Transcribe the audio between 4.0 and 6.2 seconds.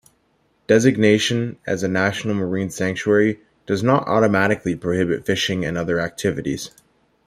automatically prohibit fishing and other